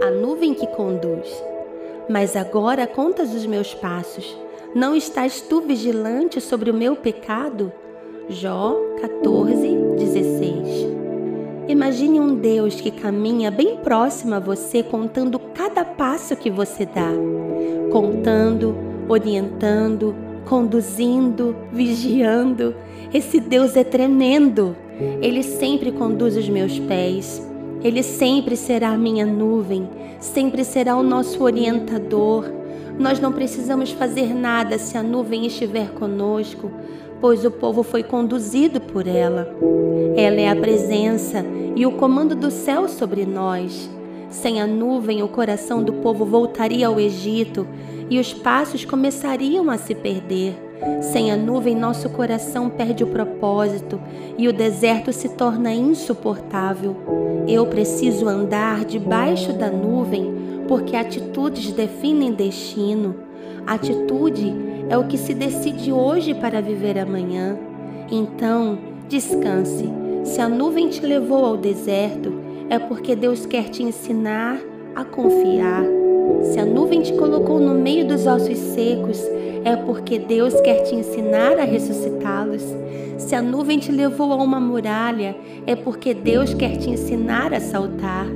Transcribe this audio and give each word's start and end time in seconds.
a 0.00 0.10
nuvem 0.10 0.54
que 0.54 0.66
conduz. 0.68 1.42
Mas 2.08 2.36
agora 2.36 2.86
contas 2.86 3.34
os 3.34 3.46
meus 3.46 3.74
passos. 3.74 4.36
Não 4.74 4.94
estás 4.94 5.40
tu 5.40 5.60
vigilante 5.60 6.40
sobre 6.40 6.70
o 6.70 6.74
meu 6.74 6.96
pecado? 6.96 7.72
Jó 8.28 8.76
14, 9.00 9.54
16. 9.98 10.94
Imagine 11.68 12.20
um 12.20 12.34
Deus 12.34 12.80
que 12.80 12.90
caminha 12.90 13.50
bem 13.50 13.76
próximo 13.76 14.34
a 14.34 14.38
você, 14.38 14.82
contando 14.82 15.38
cada 15.38 15.84
passo 15.84 16.36
que 16.36 16.50
você 16.50 16.84
dá, 16.84 17.10
contando, 17.90 18.76
orientando, 19.08 20.14
conduzindo, 20.44 21.56
vigiando. 21.72 22.74
Esse 23.12 23.40
Deus 23.40 23.76
é 23.76 23.84
tremendo. 23.84 24.76
Ele 25.22 25.42
sempre 25.42 25.90
conduz 25.90 26.36
os 26.36 26.48
meus 26.48 26.78
pés. 26.78 27.53
Ele 27.84 28.02
sempre 28.02 28.56
será 28.56 28.88
a 28.88 28.96
minha 28.96 29.26
nuvem, 29.26 29.86
sempre 30.18 30.64
será 30.64 30.96
o 30.96 31.02
nosso 31.02 31.44
orientador. 31.44 32.50
Nós 32.98 33.20
não 33.20 33.30
precisamos 33.30 33.90
fazer 33.90 34.34
nada 34.34 34.78
se 34.78 34.96
a 34.96 35.02
nuvem 35.02 35.44
estiver 35.44 35.90
conosco, 35.90 36.70
pois 37.20 37.44
o 37.44 37.50
povo 37.50 37.82
foi 37.82 38.02
conduzido 38.02 38.80
por 38.80 39.06
ela. 39.06 39.54
Ela 40.16 40.40
é 40.40 40.48
a 40.48 40.56
presença 40.56 41.44
e 41.76 41.84
o 41.84 41.92
comando 41.92 42.34
do 42.34 42.50
céu 42.50 42.88
sobre 42.88 43.26
nós. 43.26 43.90
Sem 44.30 44.62
a 44.62 44.66
nuvem, 44.66 45.22
o 45.22 45.28
coração 45.28 45.82
do 45.82 45.92
povo 45.92 46.24
voltaria 46.24 46.86
ao 46.86 46.98
Egito 46.98 47.66
e 48.08 48.18
os 48.18 48.32
passos 48.32 48.84
começariam 48.84 49.70
a 49.70 49.76
se 49.76 49.94
perder. 49.94 50.54
Sem 51.00 51.30
a 51.30 51.36
nuvem, 51.36 51.74
nosso 51.74 52.08
coração 52.10 52.68
perde 52.68 53.04
o 53.04 53.08
propósito 53.08 54.00
e 54.36 54.48
o 54.48 54.52
deserto 54.52 55.12
se 55.12 55.30
torna 55.30 55.72
insuportável. 55.72 56.96
Eu 57.46 57.66
preciso 57.66 58.28
andar 58.28 58.84
debaixo 58.84 59.52
da 59.52 59.70
nuvem 59.70 60.34
porque 60.66 60.96
atitudes 60.96 61.72
definem 61.72 62.32
destino. 62.32 63.14
Atitude 63.66 64.54
é 64.88 64.98
o 64.98 65.06
que 65.06 65.16
se 65.16 65.34
decide 65.34 65.92
hoje 65.92 66.34
para 66.34 66.60
viver 66.60 66.98
amanhã. 66.98 67.56
Então, 68.10 68.78
descanse. 69.08 69.88
Se 70.24 70.40
a 70.40 70.48
nuvem 70.48 70.88
te 70.88 71.04
levou 71.04 71.44
ao 71.44 71.56
deserto, 71.56 72.32
é 72.68 72.78
porque 72.78 73.14
Deus 73.14 73.46
quer 73.46 73.68
te 73.68 73.82
ensinar 73.82 74.58
a 74.94 75.04
confiar. 75.04 76.03
Dos 78.24 78.26
ossos 78.26 78.56
secos, 78.56 79.20
é 79.64 79.76
porque 79.76 80.18
Deus 80.18 80.58
quer 80.62 80.82
te 80.82 80.94
ensinar 80.94 81.58
a 81.58 81.64
ressuscitá-los. 81.64 82.62
Se 83.18 83.34
a 83.34 83.42
nuvem 83.42 83.78
te 83.78 83.92
levou 83.92 84.32
a 84.32 84.36
uma 84.36 84.58
muralha, 84.58 85.36
é 85.66 85.76
porque 85.76 86.14
Deus 86.14 86.54
quer 86.54 86.76
te 86.78 86.88
ensinar 86.88 87.52
a 87.52 87.60
saltar. 87.60 88.26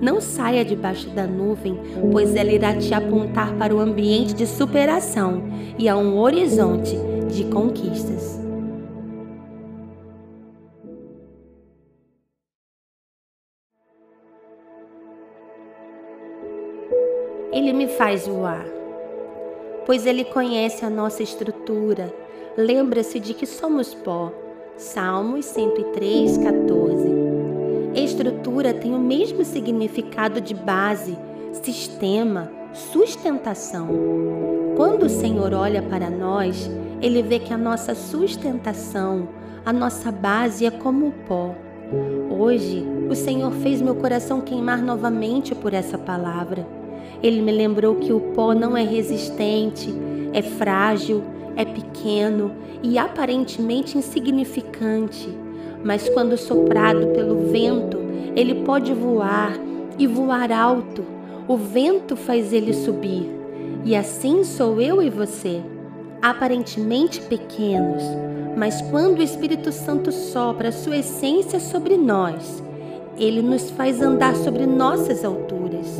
Não 0.00 0.20
saia 0.20 0.64
debaixo 0.64 1.08
da 1.10 1.26
nuvem, 1.26 1.78
pois 2.10 2.34
ela 2.34 2.50
irá 2.50 2.74
te 2.74 2.92
apontar 2.94 3.54
para 3.54 3.74
o 3.74 3.80
ambiente 3.80 4.34
de 4.34 4.46
superação 4.46 5.42
e 5.78 5.88
a 5.88 5.96
um 5.96 6.18
horizonte 6.18 6.96
de 7.28 7.44
conquistas. 7.44 8.40
Ele 17.52 17.72
me 17.72 17.86
faz 17.86 18.26
voar 18.26 18.73
pois 19.86 20.06
Ele 20.06 20.24
conhece 20.24 20.84
a 20.84 20.90
nossa 20.90 21.22
estrutura. 21.22 22.12
Lembra-se 22.56 23.18
de 23.18 23.34
que 23.34 23.46
somos 23.46 23.94
pó. 23.94 24.32
Salmos 24.76 25.44
103, 25.46 26.38
14. 26.38 27.24
Estrutura 27.94 28.74
tem 28.74 28.92
o 28.92 28.98
mesmo 28.98 29.44
significado 29.44 30.40
de 30.40 30.52
base, 30.52 31.16
sistema, 31.62 32.50
sustentação. 32.72 33.88
Quando 34.76 35.04
o 35.04 35.08
Senhor 35.08 35.54
olha 35.54 35.80
para 35.80 36.10
nós, 36.10 36.68
ele 37.00 37.22
vê 37.22 37.38
que 37.38 37.52
a 37.52 37.58
nossa 37.58 37.94
sustentação, 37.94 39.28
a 39.64 39.72
nossa 39.72 40.10
base 40.10 40.66
é 40.66 40.70
como 40.70 41.06
o 41.06 41.12
pó. 41.12 41.54
Hoje, 42.30 42.84
o 43.08 43.14
Senhor 43.14 43.52
fez 43.52 43.80
meu 43.80 43.94
coração 43.94 44.40
queimar 44.40 44.82
novamente 44.82 45.54
por 45.54 45.72
essa 45.72 45.96
palavra. 45.96 46.66
Ele 47.22 47.40
me 47.40 47.52
lembrou 47.52 47.96
que 47.96 48.12
o 48.12 48.20
pó 48.20 48.54
não 48.54 48.76
é 48.76 48.82
resistente, 48.82 49.92
é 50.32 50.42
frágil, 50.42 51.22
é 51.56 51.64
pequeno 51.64 52.52
e 52.82 52.98
aparentemente 52.98 53.96
insignificante, 53.96 55.28
mas 55.82 56.08
quando 56.08 56.36
soprado 56.36 57.08
pelo 57.08 57.50
vento, 57.50 57.98
ele 58.36 58.56
pode 58.56 58.92
voar 58.92 59.56
e 59.98 60.06
voar 60.06 60.50
alto. 60.50 61.04
O 61.46 61.56
vento 61.56 62.16
faz 62.16 62.52
ele 62.52 62.72
subir. 62.72 63.30
E 63.84 63.94
assim 63.94 64.44
sou 64.44 64.80
eu 64.80 65.02
e 65.02 65.10
você, 65.10 65.60
aparentemente 66.22 67.20
pequenos, 67.20 68.02
mas 68.56 68.80
quando 68.82 69.18
o 69.18 69.22
Espírito 69.22 69.70
Santo 69.72 70.10
sopra 70.10 70.68
a 70.68 70.72
sua 70.72 70.96
essência 70.96 71.60
sobre 71.60 71.96
nós, 71.96 72.62
ele 73.18 73.42
nos 73.42 73.70
faz 73.70 74.00
andar 74.00 74.34
sobre 74.36 74.64
nossas 74.64 75.24
alturas. 75.24 75.98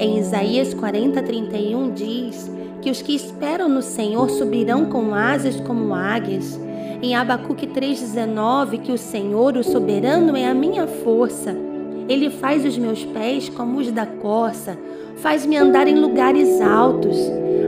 Em 0.00 0.16
Isaías 0.16 0.72
40, 0.74 1.20
31 1.24 1.90
diz 1.90 2.48
que 2.80 2.88
os 2.88 3.02
que 3.02 3.16
esperam 3.16 3.68
no 3.68 3.82
Senhor 3.82 4.30
subirão 4.30 4.84
com 4.86 5.12
asas 5.12 5.58
como 5.60 5.92
águias. 5.92 6.58
Em 7.02 7.16
Abacuque 7.16 7.66
3,19 7.66 8.80
que 8.80 8.92
o 8.92 8.98
Senhor, 8.98 9.56
o 9.56 9.64
soberano, 9.64 10.36
é 10.36 10.46
a 10.46 10.54
minha 10.54 10.86
força. 10.86 11.52
Ele 12.08 12.30
faz 12.30 12.64
os 12.64 12.78
meus 12.78 13.04
pés 13.04 13.48
como 13.48 13.80
os 13.80 13.90
da 13.90 14.06
corça, 14.06 14.78
faz-me 15.16 15.56
andar 15.56 15.88
em 15.88 15.98
lugares 15.98 16.60
altos. 16.60 17.16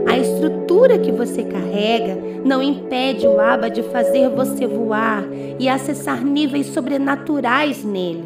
A 0.07 0.17
estrutura 0.17 0.97
que 0.99 1.11
você 1.11 1.43
carrega 1.43 2.17
não 2.45 2.63
impede 2.63 3.27
o 3.27 3.41
Aba 3.41 3.69
de 3.69 3.83
fazer 3.83 4.29
você 4.29 4.65
voar 4.65 5.25
e 5.59 5.67
acessar 5.67 6.23
níveis 6.23 6.67
sobrenaturais 6.67 7.83
nele. 7.83 8.23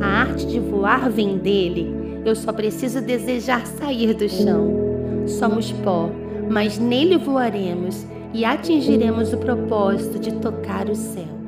A 0.00 0.06
arte 0.20 0.46
de 0.46 0.60
voar 0.60 1.10
vem 1.10 1.36
dele 1.36 2.07
eu 2.24 2.34
só 2.34 2.52
preciso 2.52 3.00
desejar 3.00 3.66
sair 3.66 4.14
do 4.14 4.28
chão. 4.28 5.26
Somos 5.26 5.72
pó, 5.72 6.10
mas 6.50 6.78
nele 6.78 7.16
voaremos 7.18 8.06
e 8.32 8.44
atingiremos 8.44 9.32
o 9.32 9.38
propósito 9.38 10.18
de 10.18 10.32
tocar 10.32 10.88
o 10.88 10.94
céu. 10.94 11.38